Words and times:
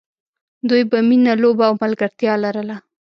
دوی 0.69 0.83
به 0.91 0.99
مینه، 1.07 1.33
لوبه 1.41 1.65
او 1.69 1.75
ملګرتیا 1.83 2.33
لرله. 2.43 2.77